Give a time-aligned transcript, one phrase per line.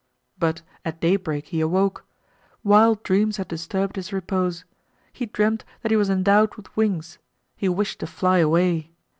[0.39, 2.05] But at daybreak he awoke.
[2.63, 4.65] Wild dreams had disturbed his repose.
[5.13, 8.89] He dreamed that he was endowed with wings—he wished to fly away.